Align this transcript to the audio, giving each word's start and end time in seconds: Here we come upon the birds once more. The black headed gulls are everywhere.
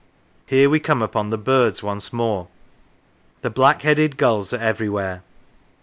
Here 0.47 0.67
we 0.67 0.79
come 0.79 1.03
upon 1.03 1.29
the 1.29 1.37
birds 1.37 1.83
once 1.83 2.11
more. 2.11 2.47
The 3.43 3.51
black 3.51 3.83
headed 3.83 4.17
gulls 4.17 4.51
are 4.51 4.57
everywhere. 4.57 5.21